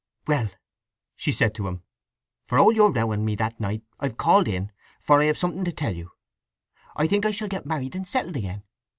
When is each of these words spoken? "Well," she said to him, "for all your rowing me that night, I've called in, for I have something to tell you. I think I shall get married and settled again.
"Well," 0.25 0.49
she 1.15 1.31
said 1.31 1.53
to 1.53 1.67
him, 1.67 1.83
"for 2.43 2.57
all 2.57 2.71
your 2.71 2.91
rowing 2.91 3.23
me 3.23 3.35
that 3.35 3.59
night, 3.59 3.83
I've 3.99 4.17
called 4.17 4.47
in, 4.47 4.71
for 4.99 5.21
I 5.21 5.25
have 5.25 5.37
something 5.37 5.63
to 5.63 5.71
tell 5.71 5.95
you. 5.95 6.13
I 6.95 7.05
think 7.05 7.23
I 7.23 7.29
shall 7.29 7.47
get 7.47 7.67
married 7.67 7.95
and 7.95 8.07
settled 8.07 8.35
again. 8.37 8.63